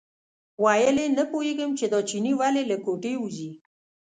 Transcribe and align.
ویل 0.63 0.97
یې 1.03 1.07
نه 1.17 1.23
پوهېږم 1.31 1.69
چې 1.79 1.85
دا 1.93 1.99
چینی 2.09 2.33
ولې 2.41 2.63
له 2.71 2.77
کوټې 2.85 3.13
وځي. 3.17 3.51